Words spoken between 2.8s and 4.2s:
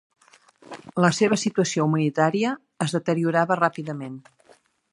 es deteriorava ràpidament.